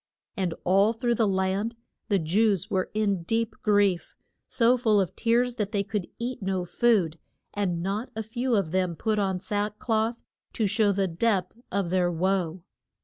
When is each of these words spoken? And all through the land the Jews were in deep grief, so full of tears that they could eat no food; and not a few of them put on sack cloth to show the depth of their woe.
And 0.35 0.55
all 0.63 0.93
through 0.93 1.13
the 1.13 1.27
land 1.27 1.75
the 2.09 2.17
Jews 2.17 2.71
were 2.71 2.89
in 2.95 3.21
deep 3.21 3.55
grief, 3.61 4.15
so 4.47 4.75
full 4.75 4.99
of 4.99 5.15
tears 5.15 5.57
that 5.57 5.73
they 5.73 5.83
could 5.83 6.07
eat 6.17 6.41
no 6.41 6.65
food; 6.65 7.19
and 7.53 7.83
not 7.83 8.09
a 8.15 8.23
few 8.23 8.55
of 8.55 8.71
them 8.71 8.95
put 8.95 9.19
on 9.19 9.39
sack 9.39 9.77
cloth 9.77 10.23
to 10.53 10.65
show 10.65 10.91
the 10.91 11.07
depth 11.07 11.55
of 11.71 11.91
their 11.91 12.11
woe. 12.11 12.63